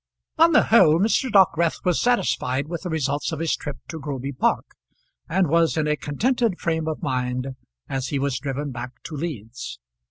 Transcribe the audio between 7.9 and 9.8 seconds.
he was driven back to Leeds.